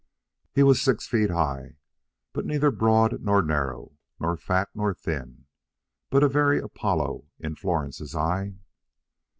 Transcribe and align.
He 0.51 0.63
was 0.63 0.81
six 0.81 1.05
feet 1.05 1.29
high, 1.29 1.77
but 2.33 2.43
neither 2.43 2.71
broad 2.71 3.21
nor 3.21 3.43
narrow, 3.43 3.99
nor 4.19 4.35
fat 4.35 4.69
nor 4.73 4.95
thin, 4.95 5.45
but 6.09 6.23
a 6.23 6.27
very 6.27 6.57
Apollo 6.57 7.27
in 7.37 7.53
Florence's 7.55 8.15
eye. 8.15 8.55